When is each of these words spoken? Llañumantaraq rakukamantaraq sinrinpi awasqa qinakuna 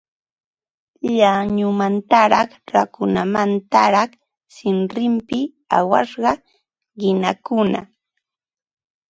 Llañumantaraq 1.17 2.49
rakukamantaraq 2.73 4.09
sinrinpi 4.55 5.39
awasqa 5.77 6.33
qinakuna 6.99 7.79